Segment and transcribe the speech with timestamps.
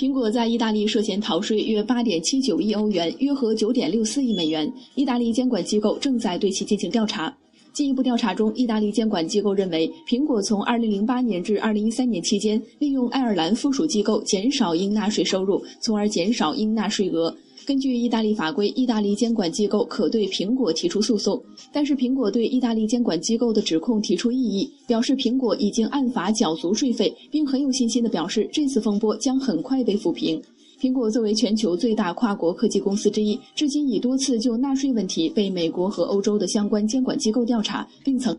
[0.00, 4.72] 苹果在意大利涉嫌逃税约八点七九亿欧元，约合九点六四亿美元。
[4.94, 7.36] 意大利监管机构正在对其进行调查。
[7.72, 17.34] 进一步调查中，意大利监管机构认为，苹果从二零零八年至二零一三年期间，利用爱尔兰附属机构减少应纳税收入，从而减少应纳税额。
[17.66, 21.40] 根据意大利法规，意大利监管机构可对苹果提出诉讼。
[21.70, 30.42] 但是，苹果对意大利监管机构的指控提出异议，表示苹果已经按法缴足税费，并很有信心地表示，这次风波将很快被抚平。
[30.80, 38.34] 苹果作为全球最大跨国科技公司之一，至今已多次就纳税问题被美国和欧洲的相关监管机构调查，并曾。